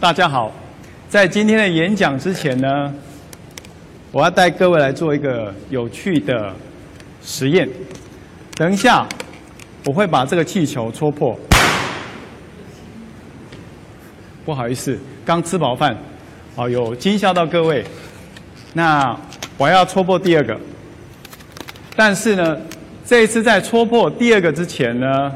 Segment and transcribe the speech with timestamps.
[0.00, 0.52] 大家好，
[1.08, 2.94] 在今天的演讲之前呢，
[4.12, 6.54] 我要带各位来做一个有趣的
[7.20, 7.68] 实验。
[8.54, 9.04] 等一下，
[9.86, 11.36] 我会把这个气球戳破。
[14.44, 15.98] 不好意思，刚吃饱饭，
[16.54, 17.84] 哦，有惊吓到各位。
[18.74, 19.18] 那
[19.56, 20.56] 我要戳破第二个，
[21.96, 22.56] 但是呢，
[23.04, 25.32] 这一次在戳破第二个之前呢，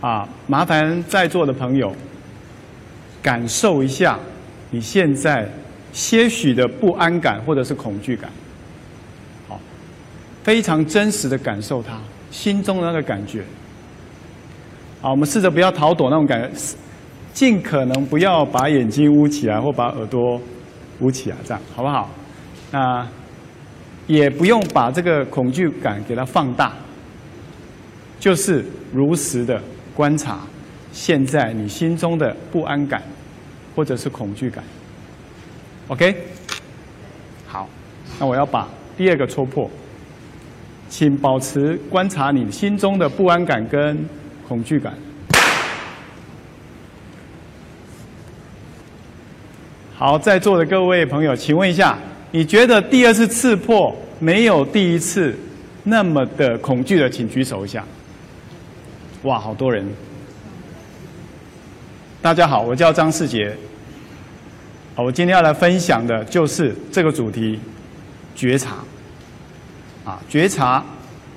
[0.00, 1.94] 啊，麻烦在座的朋友
[3.26, 4.16] 感受一下
[4.70, 5.48] 你现在
[5.92, 8.30] 些许的不安感或者是恐惧感，
[9.48, 9.58] 好，
[10.44, 11.98] 非常真实的感受它
[12.30, 13.42] 心中的那个感觉。
[15.00, 16.76] 好，我们试着不要逃躲那种感觉，
[17.32, 20.40] 尽可能不要把眼睛捂起来或把耳朵
[21.00, 22.08] 捂起来，这样好不好？
[22.70, 23.04] 那
[24.06, 26.72] 也不用把这个恐惧感给它放大，
[28.20, 29.60] 就是如实的
[29.96, 30.38] 观察
[30.92, 33.02] 现在你心中的不安感
[33.76, 34.64] 或者是恐惧感。
[35.88, 36.16] OK，
[37.46, 37.68] 好，
[38.18, 39.70] 那我要把第二个戳破，
[40.88, 44.04] 请保持观察你心中的不安感跟
[44.48, 44.94] 恐惧感。
[49.94, 51.96] 好，在座的各位朋友，请问一下。
[52.32, 55.34] 你觉得第二次刺破没有第一次
[55.84, 57.82] 那么的恐惧的，请举手一下。
[59.22, 59.86] 哇，好多人！
[62.26, 63.56] 大家好，我叫张世杰。
[64.96, 67.56] 我今天要来分享的就是这个主题——
[68.34, 68.78] 觉察。
[70.04, 70.84] 啊，觉察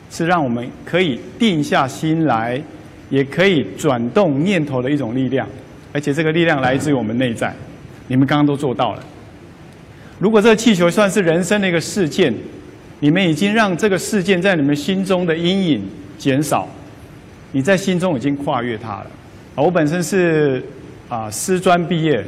[0.09, 2.59] 是让我们可以定下心来，
[3.11, 5.47] 也可以转动念头的一种力量，
[5.93, 7.53] 而且这个力量来自于我们内在。
[8.07, 9.03] 你们刚刚都做到了。
[10.17, 12.33] 如果这个气球算是人生的一个事件，
[12.99, 15.83] 你们已经让这个事件在你们心中的阴影
[16.17, 16.67] 减少，
[17.51, 19.11] 你在心中已经跨越它了。
[19.53, 20.63] 我本身是
[21.09, 22.23] 啊师专毕业，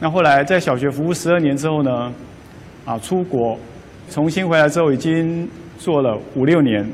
[0.00, 2.12] 那后来在小学服务十二年之后呢，
[2.84, 3.56] 啊出国，
[4.10, 5.48] 重新回来之后已经
[5.78, 6.84] 做了五六年，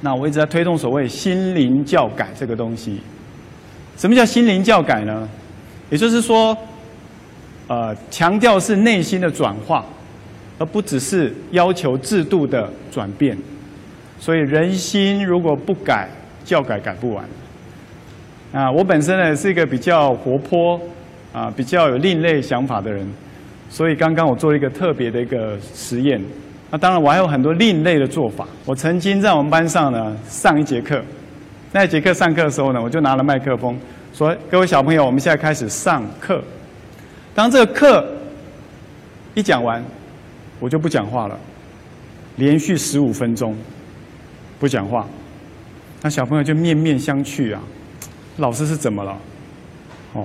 [0.00, 3.00] 那我一直在推动所谓心灵教改这个东西。
[3.96, 5.28] 什么叫心灵教改呢？
[5.90, 6.56] 也就是说。
[7.70, 9.84] 呃，强调是内心的转化，
[10.58, 13.36] 而不只是要求制度的转变。
[14.18, 16.08] 所以人心如果不改，
[16.46, 17.22] 教改改不完。
[18.52, 20.80] 啊，我本身呢是一个比较活泼，
[21.32, 23.06] 啊，比较有另类想法的人，
[23.68, 26.20] 所以刚刚我做了一个特别的一个实验。
[26.70, 28.46] 那当然我还有很多另类的做法。
[28.64, 31.02] 我曾经在我们班上呢上一节课，
[31.72, 33.78] 那一节课上课的时候呢，我就拿了麦克风
[34.14, 36.42] 说：“各位小朋友，我们现在开始上课。”
[37.34, 38.06] 当这个课
[39.34, 39.84] 一讲完，
[40.58, 41.38] 我就不讲话了，
[42.36, 43.54] 连续十五分钟
[44.58, 45.06] 不讲话，
[46.02, 47.62] 那小朋友就面面相觑啊，
[48.38, 49.16] 老师是怎么了？
[50.14, 50.24] 哦，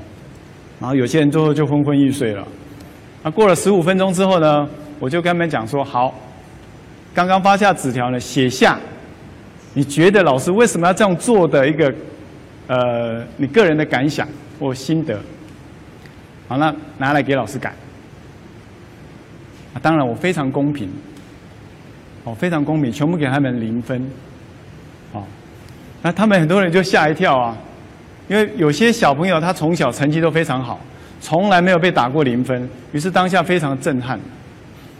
[0.79, 2.47] 然后有些人最后就昏昏欲睡了。
[3.24, 4.68] 那过了十五分钟之后呢，
[5.00, 6.13] 我就跟他们讲说：好，
[7.13, 8.79] 刚刚发下纸条呢，写下
[9.73, 11.94] 你觉得老师为什么要这样做的一个
[12.68, 14.28] 呃，你个人的感想
[14.59, 15.19] 或心得。
[16.47, 17.73] 好，那拿来给老师改。
[19.73, 20.90] 啊，当然我非常公平，
[22.25, 24.07] 哦，非常公平，全部给他们零分。
[25.13, 25.23] 哦，
[26.02, 27.57] 那他们很多人就吓一跳啊，
[28.33, 30.79] 因为有些小朋友他从小成绩都非常好，
[31.21, 34.19] 从来没有被打过零分，于是当下非常震撼。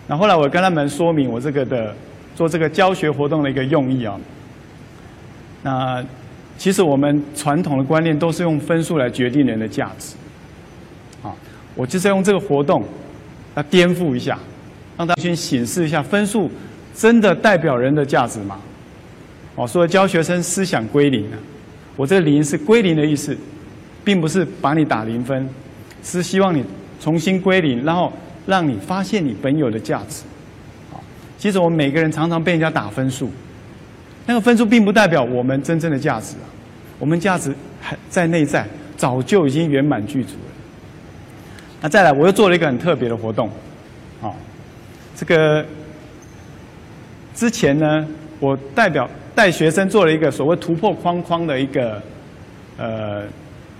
[0.05, 1.95] 那后来我跟他们说明我这个的
[2.35, 4.16] 做这个教学活动的一个用意啊。
[5.63, 6.05] 那
[6.59, 10.16] 其实我们传统的观念都是用分数来决定人的价值。
[11.23, 11.33] 啊
[11.73, 12.83] 我就是用这个活动，
[13.55, 14.38] 来颠覆一下，
[14.95, 16.51] 让大家先显示一下分数
[16.93, 18.59] 真的代表人的价值吗？
[19.55, 21.38] 哦，所以教学生思想归零啊。
[21.95, 23.37] 我这个零是归零的意思，
[24.03, 25.47] 并不是把你打零分，
[26.03, 26.63] 是希望你
[26.99, 28.11] 重新归零，然后
[28.45, 30.23] 让你发现你本有的价值。
[30.91, 30.97] 啊，
[31.37, 33.29] 其实我们每个人常常被人家打分数，
[34.25, 36.49] 那个分数并不代表我们真正的价值啊。
[36.99, 38.66] 我们价值还在内在，
[38.96, 40.51] 早就已经圆满具足了。
[41.81, 43.49] 那再来，我又做了一个很特别的活动，
[44.22, 44.31] 啊，
[45.16, 45.66] 这个
[47.35, 48.07] 之前呢，
[48.39, 52.02] 我代表带学生做了一个所谓突破框框的一个
[52.78, 53.24] 呃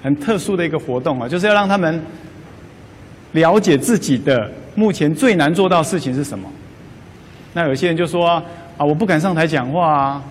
[0.02, 2.02] 很特殊的一个活动啊，就是要让他们
[3.34, 6.50] 了解自己的目前最难做到事情是什么。
[7.54, 8.44] 那有些人就说啊，
[8.86, 10.24] 我不敢上台讲话啊，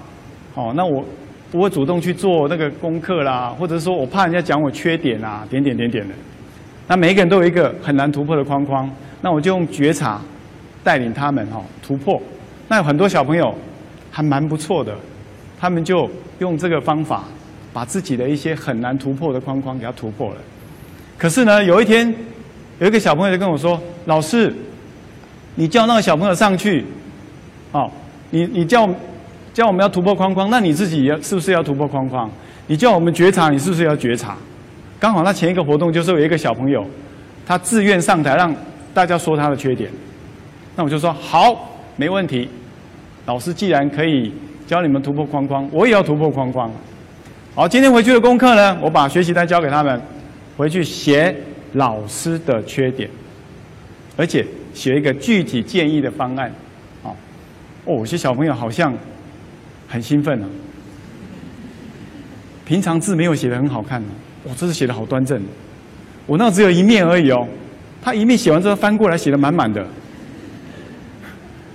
[0.54, 1.04] 哦，那我
[1.50, 6.14] 不会主动去做那个功课啦，或者说我怕人家讲我缺点啊，点点点点的。
[6.88, 8.90] 那每一个人都有一个很难突破的框框，
[9.20, 10.20] 那我就用觉察
[10.82, 12.20] 带领他们哈突破。
[12.68, 13.54] 那有很多小朋友
[14.10, 14.94] 还蛮不错的，
[15.62, 16.10] 他们就
[16.40, 17.22] 用这个方法
[17.72, 20.36] 把自己的一些很难突破的框框给它突破了。
[21.16, 22.12] 可是呢，有一天
[22.80, 24.52] 有一个小朋友就跟我说：“老师，
[25.54, 26.84] 你叫那个小朋友上去，
[27.70, 27.88] 哦，
[28.30, 28.88] 你你叫
[29.54, 32.28] 叫我们要突破框框，那你自己要是不是要突破框框？
[32.66, 34.36] 你叫我们觉察，你是不是要觉察？
[34.98, 36.84] 刚好那前一个活动就是有一个小朋友，
[37.46, 38.52] 他自愿上台让
[38.92, 39.88] 大家说他的缺点，
[40.74, 42.48] 那我就说好，没问题。
[43.26, 44.32] 老师既然可以
[44.66, 46.70] 教你们突破框框，我也要突破框框。
[47.54, 50.00] 好，今天回去的功课呢，我把学习单交给他们。”
[50.54, 51.34] 回去写
[51.72, 53.08] 老师的缺点，
[54.18, 56.46] 而且写一个具体建议的方案，
[57.02, 57.08] 啊，
[57.86, 58.92] 哦，有些小朋友好像
[59.88, 60.46] 很兴奋啊。
[62.66, 64.08] 平常字没有写的很好看呢，
[64.44, 65.40] 哇，这次写的好端正，
[66.26, 67.48] 我那只有一面而已哦，
[68.02, 69.84] 他一面写完之后翻过来写的满满的，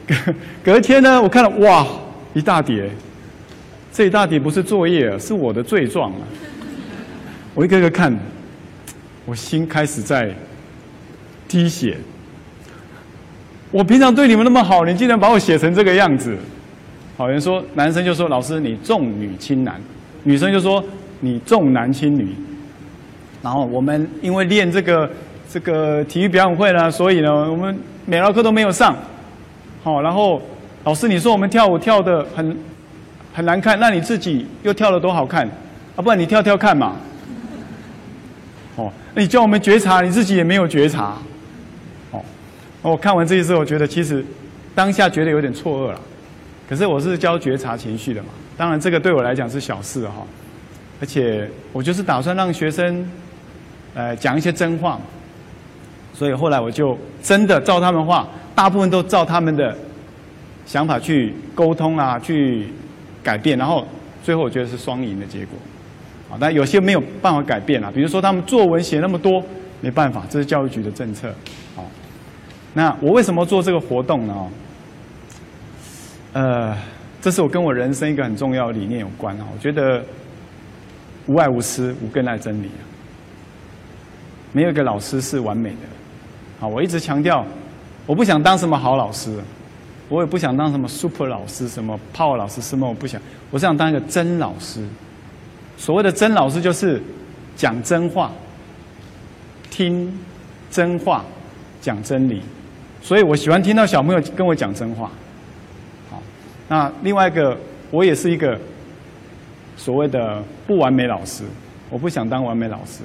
[0.06, 0.16] 隔
[0.64, 1.86] 隔天呢，我看了哇，
[2.34, 2.90] 一大叠，
[3.92, 6.22] 这一大叠不是作业，是我的罪状啊，
[7.54, 8.18] 我一个个看。
[9.26, 10.34] 我心开始在
[11.50, 11.98] 滴血。
[13.72, 16.34] 我平常对你们那么好，你竟然把我写成这个样子。
[17.18, 19.82] 好人说，男生就说：“老师，你重女轻男。”
[20.24, 20.82] 女生就说
[21.20, 22.34] ：“你重男轻女。”
[23.44, 25.12] 然后我们因为练这个
[25.50, 28.96] 这个体育表演会呢，所以呢，我们美劳课都没有上。
[29.84, 30.42] 好，然后
[30.88, 32.58] 老师你说我们跳舞跳的很
[33.34, 35.46] 很难看，那你自己又跳的多好看
[35.98, 36.02] 啊？
[36.02, 36.96] 不然你跳跳看嘛。
[38.78, 41.18] 哦，那你叫我们觉察，你自己也没有觉察。
[42.12, 42.24] 哦，
[42.82, 44.26] 我看完这些之后，我觉得其实
[44.74, 46.00] 当下觉得有点错愕了。
[46.70, 50.26] 可是我是教觉察情绪的嘛，当然这个对我来讲是小事哈。
[51.02, 53.06] 而且我就是打算让学生，
[53.94, 54.98] 呃，讲一些真话。
[56.14, 58.26] 所以后来我就真的照他们话，
[58.56, 59.78] 大部分都照他们的
[60.68, 62.68] 想法去沟通啊，去
[63.24, 63.88] 改变，然后
[64.22, 65.58] 最后我觉得是双赢的结果。
[66.30, 69.42] 啊，但有些没有办法改变啊，比如说他们作文写那么多，
[69.80, 71.34] 没办法，这是教育局的政策。
[71.74, 71.86] 好，
[72.74, 74.48] 那我为什么做这个活动呢？
[76.34, 76.78] 呃，
[77.22, 79.48] 这是我跟我人生一个很重要的理念有关啊。
[79.54, 80.04] 我觉得
[81.28, 82.70] 无爱无私，无更爱真理。
[84.52, 85.78] 没有一个老师是完美的。
[86.60, 87.46] 好，我一直强调，
[88.06, 89.40] 我不想当什么好老师，
[90.10, 93.22] 我也不想当什么 super 老师，什么 power 老师，什么我不想，
[93.52, 94.86] 我是想当一个真老师。
[95.78, 97.02] 所谓的真老师就是
[97.56, 98.32] 讲真话、
[99.70, 100.18] 听
[100.72, 101.24] 真话、
[101.82, 102.42] 讲真理，
[103.02, 105.12] 所以我喜欢听到小朋友跟我讲真话。
[106.10, 106.22] 好，
[106.68, 107.56] 那另外一个，
[107.92, 108.58] 我也是一个
[109.76, 111.44] 所谓的不完美老师，
[111.90, 113.02] 我不想当完美老师。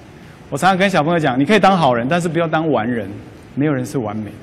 [0.49, 3.09] 我常常跟小朋友讲，你可以当好人，但是不要当完人，
[3.55, 4.37] 没有人是完美的。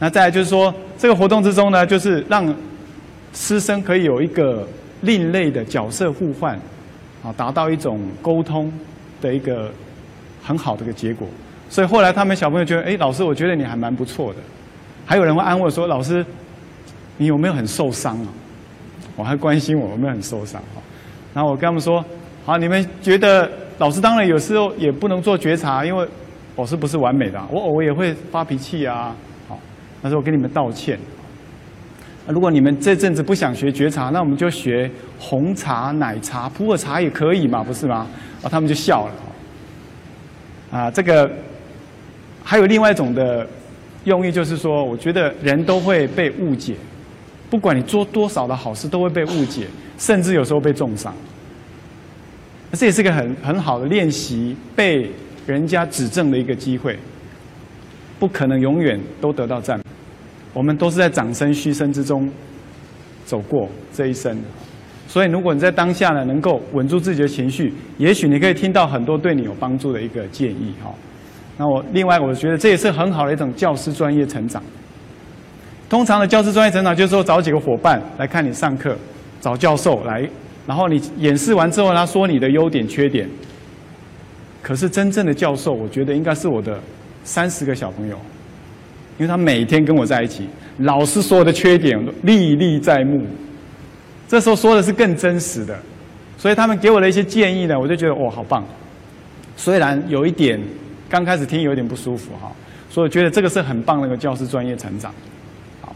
[0.00, 2.52] 那再来就是说，这个活动之中呢，就是让
[3.32, 4.66] 师生可以有一个。
[5.02, 6.54] 另类的角色互换，
[7.22, 8.70] 啊，达到一种沟通
[9.18, 9.72] 的一个
[10.42, 11.26] 很好的一个结果。
[11.70, 14.38] 所以后来他们小朋友觉得，哎，老师，我觉得你还蛮不错的。
[15.06, 16.22] 还有人会安慰说，老师，
[17.16, 18.28] 你有没有很受伤啊？
[19.16, 20.84] 我还关心我有没有很受伤啊。
[21.32, 22.04] 然后我跟他们说，
[22.44, 26.06] 好，你们觉得老师当然有时候也不能做觉察，因为
[26.56, 29.16] 老师不是完美的，我偶尔也会发脾气啊。
[30.02, 30.98] 他说我跟你们道歉。
[32.26, 34.88] 如果你们这阵子不想学觉察，那我们就学
[35.18, 38.06] 红茶、奶茶、普洱茶也可以嘛，不是吗？
[38.42, 39.14] 啊，他们就笑了。
[40.70, 41.28] 啊，这个
[42.44, 43.44] 还有另外一种的
[44.04, 46.76] 用意，就是说，我觉得人都会被误解，
[47.48, 49.66] 不管你做多少的好事，都会被误解，
[49.98, 51.12] 甚至有时候被重伤。
[52.72, 55.10] 这也是个很很好的练习被
[55.46, 56.96] 人家指正的一个机会。
[58.20, 59.84] 不可能永远都得到赞美。
[60.52, 62.30] 我们都是在掌声嘘声之中
[63.24, 64.36] 走过这一生，
[65.08, 70.92] 所以如果你在当下呢，能够稳住自己的情绪，也许你可以听到很多对你有帮助的一个建议哈。
[71.56, 74.62] 那我另外我觉得这也是很好的一种教师专业成长。
[75.88, 78.96] 通常的教师专业成长就是说找几个伙伴来看你上课，
[79.40, 80.28] 找教授来，
[80.66, 83.28] 然后你演示完之后，他说你的优点缺点。
[84.62, 86.78] 可是真正的教授，我觉得应该是我的
[87.24, 88.18] 三十个小朋友。
[89.18, 90.48] 因为他每天跟我在一起，
[90.78, 93.22] 老师说的缺点历历在目，
[94.26, 95.78] 这时候说的是更真实的，
[96.38, 98.64] 所以他们给我的一些建议呢，我就觉得哇，好棒。
[99.58, 100.58] 虽然有一点
[101.06, 102.50] 刚开始听有点不舒服哈，
[102.88, 105.12] 所以我觉得这个是很棒的一个教师专业成长。
[105.82, 105.94] 好，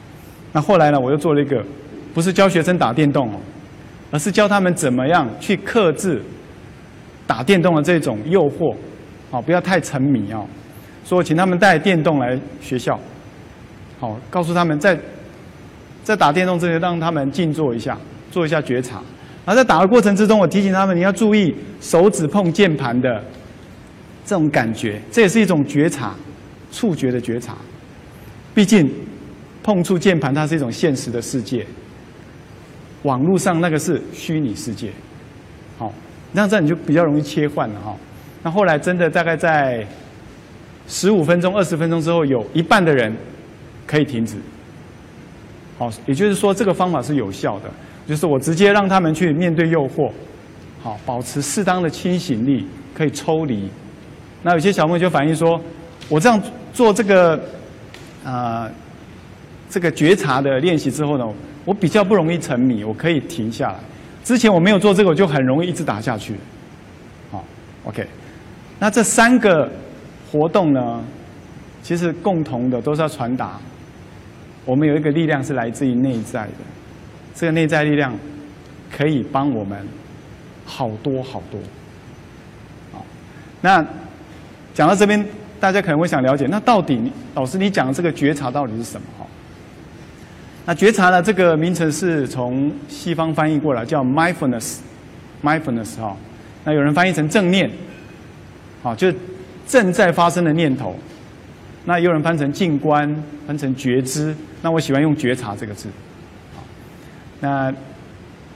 [0.53, 1.65] 那后来呢，我又做了一个，
[2.13, 3.41] 不是教学生打电动哦，
[4.11, 6.21] 而是教他们怎么样去克制
[7.27, 8.75] 打电动的这种诱惑，
[9.31, 10.45] 好，不要太沉迷哦。
[11.05, 12.99] 说请他们带电动来学校。
[14.01, 14.99] 好，告诉他们在
[16.03, 17.97] 在打电动之前，让他们静坐一下，
[18.31, 18.97] 做一下觉察。
[19.47, 23.23] 然后在打的过程之中，我提醒他们，你要注意手指碰键盘的
[24.25, 26.15] 这种感觉，这也是一种觉察，
[26.73, 27.55] 触觉的觉察。
[28.55, 28.91] 毕竟
[29.63, 31.67] 碰触键盘，它是一种现实的世界，
[33.03, 34.91] 网络上那个是虚拟世界。
[35.79, 35.93] 好，
[36.33, 37.95] 那这样你就比较容易切换了哈。
[38.43, 39.87] 那后来真的大概在
[40.87, 43.15] 十五分钟、二十分钟之后，有一半的人
[43.87, 44.37] 可以停止。
[45.79, 47.71] 好，也就是说这个方法是有效的，
[48.07, 50.11] 就是我直接让他们去面对诱惑，
[50.83, 53.69] 好，保持适当的清醒力，可以抽离。
[54.43, 55.61] 那有些小朋友就反映说，
[56.09, 56.41] 我这样
[56.73, 57.41] 做这个，
[58.23, 58.71] 啊，
[59.69, 61.25] 这个觉察的练习之后呢，
[61.65, 63.79] 我比较不容易沉迷，我可以停下来。
[64.23, 66.35] 之前我没有做这个，我就很容易一直打下去。
[67.33, 67.45] 好
[67.85, 68.07] ，OK。
[68.79, 69.71] 那这三个
[70.35, 71.01] 活动呢，
[71.81, 73.57] 其实共同的都是要传达。
[74.65, 76.53] 我们有一个力量是来自于内在的，
[77.37, 78.13] 这个内在力量
[78.91, 79.79] 可以帮我们
[80.67, 81.61] 好多好多。
[82.93, 83.07] 好，
[83.61, 83.87] 那
[84.75, 85.25] 讲到这边，
[85.61, 89.07] 大家可能会想了解，那到底老师你讲的这个觉察到底是什么？
[89.21, 89.27] 哈，
[90.67, 91.23] 那觉察呢？
[91.23, 96.17] 这个名称是从西方翻译过来，叫 mindfulness，mindfulness 哈。
[96.65, 97.71] 那有人翻译成正念，
[98.83, 99.13] 好，就
[99.67, 100.95] 正在发生的念头。
[101.87, 103.09] 那有人翻成静观，
[103.47, 104.35] 翻成觉知。
[104.63, 105.89] 那我喜欢用觉察这个字。
[107.41, 107.73] 那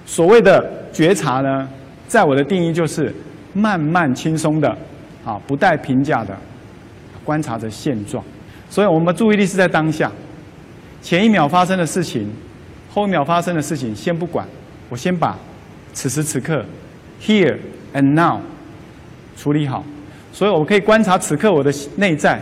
[0.07, 1.69] 所谓的觉察呢，
[2.07, 3.15] 在我的定义就是
[3.53, 4.69] 慢慢轻松的，
[5.25, 6.35] 啊，不带评价的
[7.23, 8.25] 观察着现状。
[8.71, 10.11] 所以我们注意力是在当下，
[11.03, 12.31] 前一秒发生的事情，
[12.91, 14.47] 后一秒发生的事情先不管，
[14.89, 15.37] 我先把
[15.93, 16.65] 此时此刻
[17.21, 17.59] here
[17.93, 18.41] and now
[19.37, 19.85] 处理好。
[20.39, 22.41] 所以我可以观察此刻我的内在。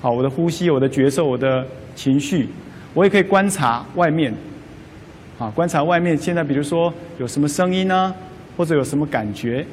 [0.00, 1.64] 好，我的呼吸，我的觉受，我的
[1.94, 2.48] 情绪，
[2.94, 4.34] 我也可以观察外面。
[5.38, 8.12] 啊，观察外面现在，比如说有什么声音呢，
[8.56, 9.64] 或者有什么感觉。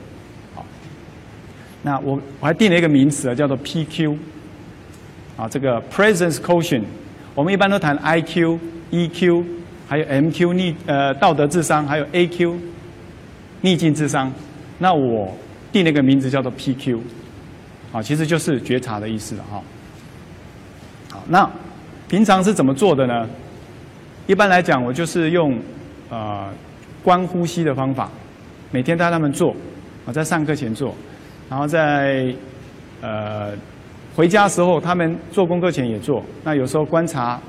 [0.54, 0.64] 好，
[1.82, 4.16] 那我我还定了一个名词啊，叫做 PQ。
[5.36, 6.84] 啊，这个 Presence Quotient，
[7.34, 8.60] 我们一般都谈 IQ、
[8.92, 9.44] EQ，
[9.88, 12.54] 还有 MQ 逆呃道德智商，还有 AQ
[13.62, 14.32] 逆境智商。
[14.78, 15.36] 那我
[15.72, 17.00] 定了一个名字叫做 PQ。
[17.92, 19.62] 啊，其实就是觉察的意思了哈。
[21.12, 21.50] 好，那
[22.08, 23.28] 平常是怎么做的呢？
[24.28, 25.58] 一般来讲，我就是用
[26.10, 26.48] 呃
[27.04, 28.10] 观呼吸的方法，
[28.72, 29.56] 每天带他们做，
[30.06, 30.94] 啊，在上课前做，
[31.50, 32.32] 然后在
[33.02, 33.52] 呃
[34.16, 36.24] 回家时候，他们做功课前也做。
[36.44, 37.40] 那有时候观察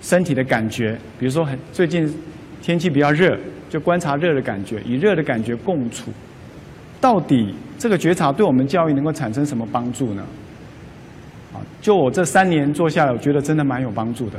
[0.00, 2.12] 身体的感觉，比如说很最近
[2.60, 3.38] 天气比较热，
[3.70, 6.10] 就观察热的感觉，与热的感觉共处。
[7.00, 10.22] 到底这个觉察对我们教育能够产生什么帮助呢？
[11.52, 14.38] 啊就我这三年做下来，我觉得真的蛮有帮助的。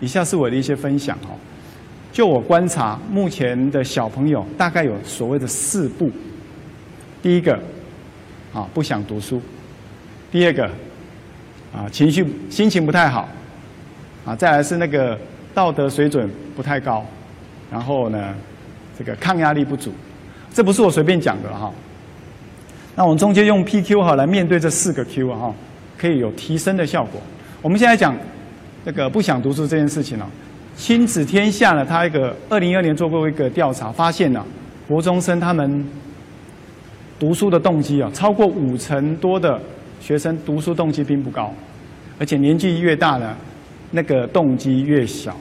[0.00, 1.28] 以下是我的一些分享哈。
[2.12, 6.10] 就我观察，目前的小朋友大概有所谓的四步。
[7.22, 7.54] 第一个，
[8.52, 9.38] 啊不想读书；
[10.30, 10.64] 第二个，
[11.72, 13.26] 啊情绪心情不太好；
[14.26, 15.18] 啊再来是那个
[15.54, 17.02] 道德水准不太高；
[17.70, 18.34] 然后呢，
[18.98, 19.90] 这个抗压力不足。
[20.52, 21.72] 这不是我随便讲的哈。
[22.94, 25.54] 那我们中间用 PQ 哈来面对这四个 Q 啊哈。
[25.98, 27.20] 可以有提升的效果。
[27.60, 28.12] 我们现在讲
[28.84, 30.24] 那个不想读书这件事情哦，
[30.74, 34.44] 亲子天下呢，他一个二零一二年做过一个调查，发现呢，
[34.88, 35.86] 国中生他们
[37.20, 39.60] 读书的动机啊，超过五成多的
[40.00, 41.54] 学生读书动机并不高，
[42.18, 43.36] 而且年纪越大呢，
[43.92, 45.36] 那个动机越小。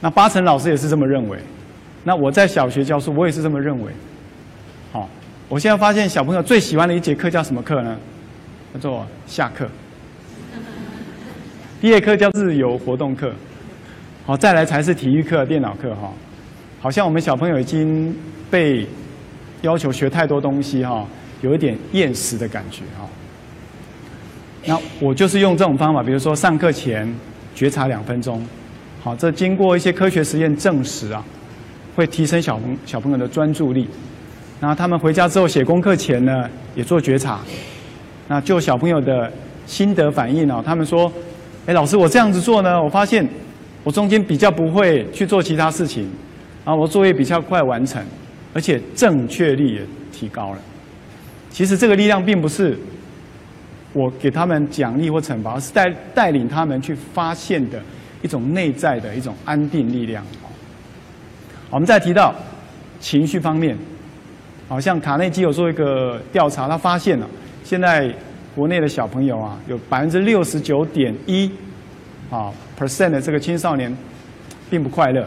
[0.00, 1.38] 那八成老师也是这么认为。
[2.02, 3.92] 那我在小学教书，我也是这么认为。
[4.90, 5.08] 好，
[5.48, 7.96] 我现在发现小朋友最喜欢的一节课叫什么课呢？
[8.72, 9.68] 叫做下课，
[11.80, 13.32] 第二课叫自由活动课，
[14.26, 16.12] 好，再来才是体育课、电脑课哈。
[16.80, 18.12] 好像我们小朋友已经
[18.50, 18.84] 被
[19.62, 21.06] 要求学太多东西哈，
[21.42, 23.08] 有一点厌食的感觉哈。
[24.66, 27.06] 那我就是用这种方法，比如说上课前
[27.54, 28.44] 觉察两分钟，
[29.02, 31.24] 好，这经过一些科学实验证实啊，
[31.94, 33.86] 会提升小朋小朋友的专注力。
[34.64, 37.38] 然后他们回家之后写功课前呢，也做觉察。
[38.28, 39.30] 那就小朋友的
[39.66, 41.12] 心得反应哦，他们说
[41.68, 43.28] ：“哎，老师，我这样子做呢，我发现
[43.82, 46.10] 我中间比较不会去做其他事情，
[46.64, 48.02] 啊，我作业比较快完成，
[48.54, 50.58] 而且正确率也提高了。
[51.50, 52.74] 其实这个力量并不是
[53.92, 57.78] 我给他们奖励或惩罚，而是带带领他们去发现的
[58.22, 60.24] 一种内在的一种安定力量。
[61.68, 62.34] 我们再提到
[62.98, 63.76] 情绪方面，
[64.68, 67.28] 好像卡内基有做一个调查，他发现了。
[67.62, 68.12] 现在
[68.54, 71.50] 国内的小朋友啊，有百分之六十九点一
[72.30, 73.94] 啊 percent 的这个青少年
[74.70, 75.26] 并不快乐。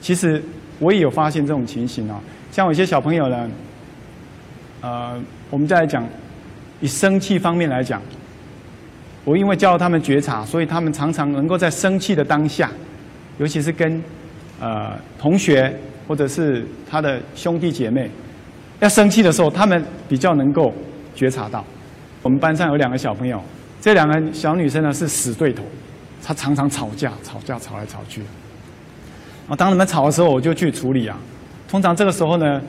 [0.00, 0.42] 其实
[0.78, 3.48] 我也有发现这种情形啊，像有些小朋友呢，
[4.80, 6.06] 呃，我们再来讲
[6.80, 8.00] 以生气方面来讲，
[9.24, 12.70] 我因为教他们觉察，所以他们常常能够在生气的当下，
[13.38, 14.02] 尤其是跟
[14.58, 15.74] 呃同学
[16.08, 18.10] 或者是他的兄弟姐妹
[18.80, 20.72] 要生气的时候，他们比较能够
[21.14, 21.64] 觉察到。
[22.22, 23.40] 我们班上有两个小朋友，
[23.80, 25.62] 这两个小女生呢是死对头，
[26.22, 28.22] 她常常吵架，吵架吵来吵去。
[29.48, 31.18] 啊，当他们吵的时候，我就去处理啊。
[31.68, 32.60] 通常这个时候呢，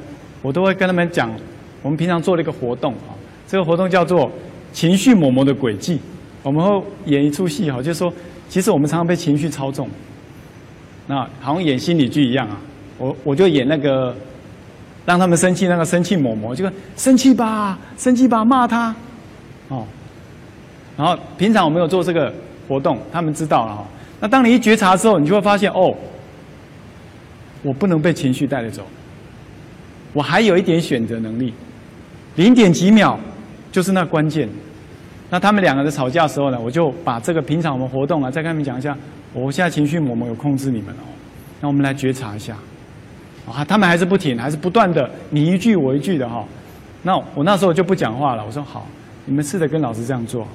[0.41, 1.33] 我都会跟他们讲，
[1.81, 3.15] 我们平常做了一个活动啊，
[3.47, 4.31] 这个活动叫做
[4.71, 5.99] 情绪嬷嬷的轨迹。
[6.43, 8.11] 我们会演一出戏哈，就是说，
[8.49, 9.87] 其实我们常常被情绪操纵，
[11.07, 12.57] 那好像演心理剧一样啊。
[12.97, 14.15] 我我就演那个
[15.11, 16.65] 让他们生气那个生气嬷嬷，就
[16.95, 18.95] 生气吧，生气吧，骂他。
[19.67, 19.85] 哦，
[20.95, 22.33] 然后平常我没有做这个
[22.65, 23.85] 活动，他们知道了哈。
[24.21, 25.93] 那当你一觉察之后，你就会发现哦，
[27.61, 28.83] 我不能被情绪带着走，
[30.13, 31.53] 我还有一点选择能力，
[32.37, 33.19] 零点几秒
[33.69, 34.47] 就是那关键。
[35.29, 38.95] 那他们两个在吵架的时候呢，我就把这个平常我们活动啊，再跟他们讲一下，
[39.33, 41.03] 我现在情绪某某有控制你们哦，
[41.59, 42.55] 那我们来觉察一下。
[43.47, 46.45] 啊，他们还是不停，还是不断的你一句我一句的哈。
[47.03, 48.87] 那我那时候就不讲话了，我说好。
[49.25, 50.47] 你们试着跟老师这样做？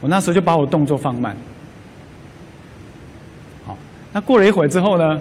[0.00, 1.36] 我那时候就把我动作放慢。
[3.66, 3.76] 好，
[4.12, 5.20] 那过了一会儿之后呢，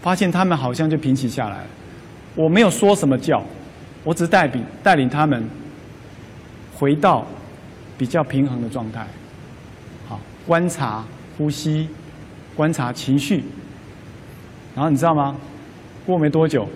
[0.00, 1.66] 发现他们好像就平息下来了。
[2.34, 3.42] 我没有说什么叫，
[4.02, 5.48] 我只是带领带领他们
[6.74, 7.24] 回到
[7.98, 9.06] 比较平衡的状态。
[10.08, 11.04] 好，观察
[11.36, 11.88] 呼吸，
[12.56, 13.44] 观察情绪。
[14.74, 15.36] 然后你知道吗？
[16.06, 16.68] 过没多久，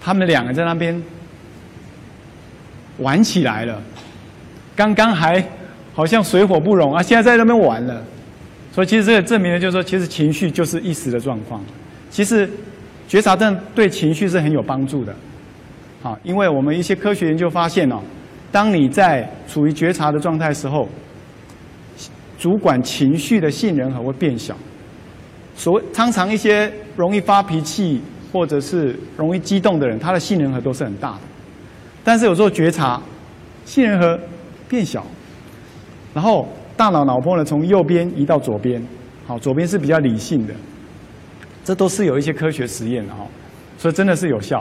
[0.00, 1.02] 他们两个在那边
[2.98, 3.82] 玩起来了。
[4.74, 5.42] 刚刚还
[5.94, 8.02] 好像水火不容啊，现在在那边玩了，
[8.72, 11.62] 所以其实这个证明了，就是说，其实情绪就是一时的状况。
[12.10, 12.48] 其实
[13.08, 15.14] 觉察症对情绪是很有帮助的，
[16.02, 18.00] 好，因为我们一些科学研究发现哦，
[18.52, 20.88] 当你在处于觉察的状态时候，
[22.38, 24.56] 主管情绪的杏仁核会变小。
[25.56, 31.20] 所常常一些容易发脾气或者是容易激动的人，他的杏仁核都是很大的，
[32.04, 33.00] 但是有时候觉察
[33.64, 34.18] 杏仁核。
[34.68, 35.06] 变小，
[36.12, 36.44] 然后
[36.76, 38.84] 大脑脑波呢从右边移到左边，
[39.24, 40.52] 好，左边是比较理性的，
[41.62, 43.24] 这都是有一些科学实验的哈，
[43.78, 44.60] 所以真的是有效。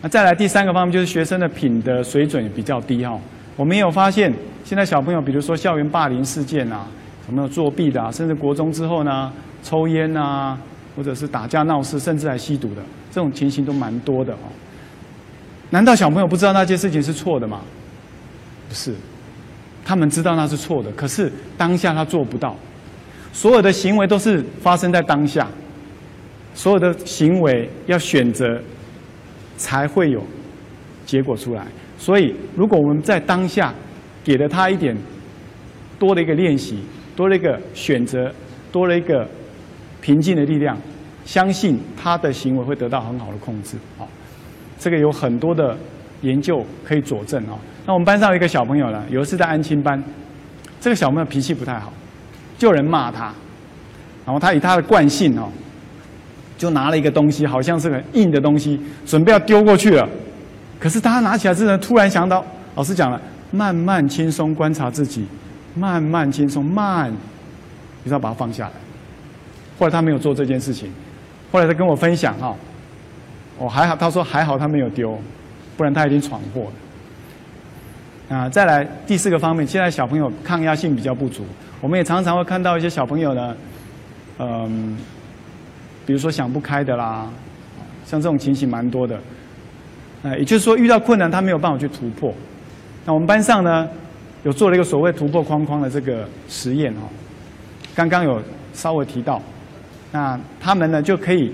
[0.00, 3.20] 那再来第三个方面就是学生的品德水准也比较低哈，
[3.54, 4.32] 我们也有发现，
[4.64, 6.86] 现在小朋友比如说校园霸凌事件啊，
[7.28, 9.30] 有没有作弊的啊，甚至国中之后呢
[9.62, 10.58] 抽烟啊，
[10.96, 14.48] 或者是打架闹事，甚至还吸毒的这种情形都蛮多的哦。
[15.70, 17.60] 难道小朋友不知道那件事情是错的吗？
[18.68, 18.94] 不是，
[19.84, 22.56] 他们知道那是错的，可是当下他做不到。
[23.32, 25.46] 所有的行为都是发生在当下，
[26.54, 28.58] 所有的行为要选择，
[29.56, 30.22] 才会有
[31.04, 31.66] 结果出来。
[31.98, 33.74] 所以，如果我们在当下
[34.24, 34.96] 给了他一点
[35.98, 36.78] 多的一个练习，
[37.14, 38.32] 多了一个选择，
[38.72, 39.28] 多了一个
[40.00, 40.76] 平静的力量，
[41.24, 43.76] 相信他的行为会得到很好的控制。
[43.98, 44.08] 好，
[44.78, 45.76] 这个有很多的
[46.22, 47.58] 研究可以佐证哦。
[47.86, 50.02] 那我们班上有一个小朋友呢，有一次在安亲班，
[50.80, 51.92] 这个小朋友脾气不太好，
[52.58, 53.32] 就有人骂他，
[54.24, 55.48] 然后他以他的惯性哦，
[56.58, 60.08] 就拿了一个东西，好像是个硬的东西，准备要丢过去了。
[60.78, 65.24] 可是他拿起来之后，突然想到，老师讲了，慢慢轻松观察自己，
[65.74, 67.10] 慢慢轻松慢，
[68.04, 68.72] 你要把它放下来。
[69.78, 70.90] 后来他没有做这件事情，
[71.52, 72.56] 后来他跟我分享哈，
[73.58, 75.18] 哦还好，他说还好他没有丢，
[75.76, 78.36] 不然他已经闯祸了。
[78.36, 81.44] 啊，再来第四个方面，现在小朋友抗压性比较不足，
[81.80, 83.56] 我们也常常会看到一些小朋友呢，
[84.38, 84.96] 嗯，
[86.04, 87.30] 比如说想不开的啦，
[88.04, 89.20] 像这种情形蛮多的，
[90.22, 92.34] 呃，也就是说遇到困难他没有办法去突破。
[93.04, 93.88] 那我们班上呢，
[94.42, 97.06] 有做了一个所谓突破框框的这个实验哦，
[97.94, 98.42] 刚刚有
[98.74, 99.40] 稍微提到，
[100.12, 101.52] 那他们呢就可以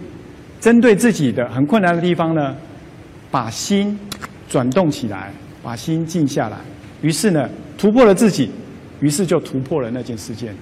[0.60, 2.54] 针对自己的很困难的地方呢，
[3.30, 3.98] 把心
[4.48, 5.32] 转动起来。
[5.64, 6.56] 把心静下来，
[7.02, 8.50] 于是呢，突破了自己，
[8.98, 10.52] 于是就突破了那件事件。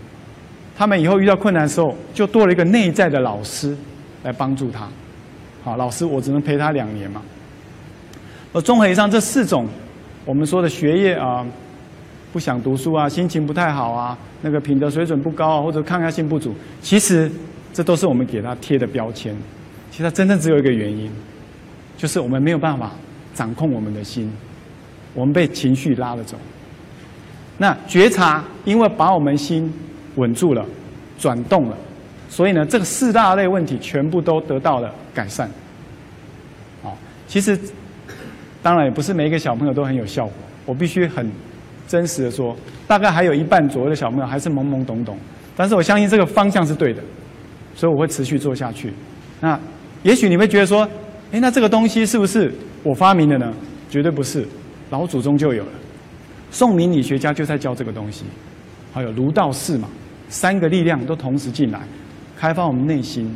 [0.77, 3.75] 他们以后遇到困难的时候，就多了一个内在的老师
[4.25, 4.87] 来帮助他。
[5.65, 7.23] 好，老师，我只能陪他两年嘛。
[8.53, 9.67] 而综合以上这四种，
[10.27, 11.47] 我们说的学业啊，
[12.31, 17.33] 不想读书啊，心情不太好啊，那个品德水准不高啊，或者抗压性不足，其实
[17.73, 19.37] 这都是我们给他贴的标签。
[19.91, 21.11] 其实他真正只有一个原因，
[21.97, 22.93] 就是我们没有办法
[23.35, 24.31] 掌控我们的心。
[25.13, 26.37] 我们被情绪拉了走，
[27.59, 29.69] 那觉察因为把我们心
[30.15, 30.65] 稳住了、
[31.19, 31.77] 转动了，
[32.29, 35.51] 所以呢，这个四大类问题全部都得到了改善。
[36.81, 37.59] 好，其实
[38.63, 41.29] 当然也不是每一个小朋友都很有效果，我必须很
[41.89, 42.57] 真实的说，
[42.87, 45.19] 大概还有一半左右的小朋友还是懵懵懂懂，
[45.57, 47.03] 但是我相信这个方向是对的，
[47.81, 48.93] 所以我会持续做下去。
[49.41, 49.59] 那
[50.03, 50.87] 也许你会觉得说，
[51.33, 53.51] 哎，那这个东西是不是我发明的呢？
[53.89, 54.47] 绝对不是，
[54.91, 55.73] 老祖宗就有了。
[56.51, 58.27] 宋明理学家就在教这个东西，
[58.93, 59.89] 还有儒道释嘛，
[60.29, 61.81] 三个力量都同时进来，
[62.37, 63.35] 开发我们内心。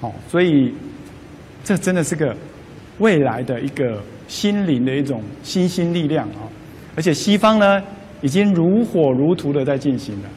[0.00, 0.72] 好，所以
[1.64, 2.32] 这真的是个
[2.98, 6.46] 未来的一个心灵的一种新兴力量啊！
[6.94, 7.82] 而且西方呢，
[8.20, 10.28] 已经如火如荼的在进行了。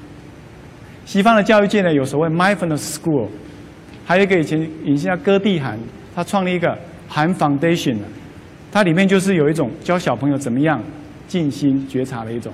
[1.06, 3.28] 西方的教育界呢，有所谓 mindfulness school，
[4.06, 5.78] 还有一个以前以前叫戈蒂涵，
[6.16, 7.98] 他创立一个韩 foundation，
[8.72, 10.82] 它里面就是有一种教小朋友怎么样。
[11.26, 12.54] 静心觉察的一种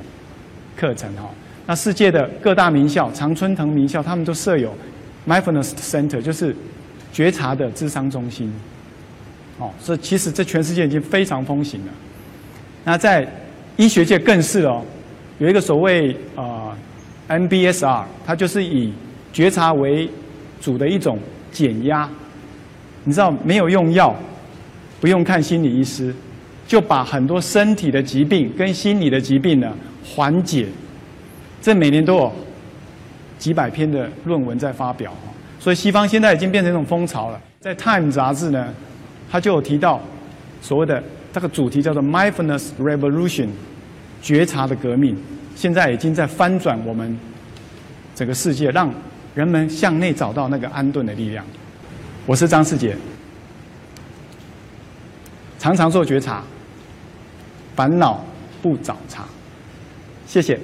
[0.78, 1.28] 课程哈，
[1.66, 4.74] 那世界的各大名校，常春藤名校，他们都设有
[5.28, 6.56] mindfulness center，就是
[7.12, 8.50] 觉察的智商中心。
[9.58, 11.92] 哦，所以其实这全世界已经非常风行了。
[12.86, 13.28] 那在
[13.76, 14.86] 医学界更是哦，
[15.40, 16.78] 有一个所谓啊
[17.30, 18.92] MBSR，它就是以
[19.32, 20.10] 觉察为
[20.60, 21.18] 主的一种
[21.52, 22.10] 减压。
[23.06, 24.14] 你知道没有用药，
[25.00, 26.14] 不用看心理医师。
[26.68, 29.74] 就把很多身体的疾病跟心理的疾病呢
[30.06, 30.68] 缓解，
[31.60, 32.32] 这每年都有
[33.40, 35.12] 几百篇的论文在发表，
[35.60, 37.42] 所以西方现在已经变成一种风潮了。
[37.60, 38.72] 在《Time》杂志呢，
[39.32, 40.00] 它就有提到
[40.62, 41.02] 所谓的
[41.34, 43.48] 这个主题叫做 “Mindfulness Revolution”，
[44.22, 45.18] 觉察的革命，
[45.60, 47.20] 现在已经在翻转我们
[48.16, 48.90] 整个世界，让
[49.36, 51.46] 人们向内找到那个安顿的力量。
[52.26, 52.96] 我是张世杰，
[55.58, 56.42] 常常做觉察。
[57.76, 58.24] 烦恼
[58.62, 59.24] 不找茬，
[60.26, 60.58] 谢谢。